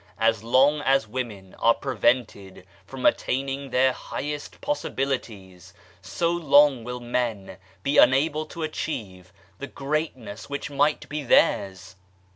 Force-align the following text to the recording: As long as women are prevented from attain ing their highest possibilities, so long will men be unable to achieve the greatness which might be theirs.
As 0.17 0.41
long 0.43 0.81
as 0.81 1.07
women 1.07 1.53
are 1.59 1.75
prevented 1.75 2.65
from 2.87 3.05
attain 3.05 3.47
ing 3.47 3.69
their 3.69 3.93
highest 3.93 4.59
possibilities, 4.59 5.75
so 6.01 6.31
long 6.31 6.83
will 6.83 6.99
men 6.99 7.57
be 7.83 7.99
unable 7.99 8.47
to 8.47 8.63
achieve 8.63 9.31
the 9.59 9.67
greatness 9.67 10.49
which 10.49 10.71
might 10.71 11.07
be 11.07 11.21
theirs. 11.21 11.97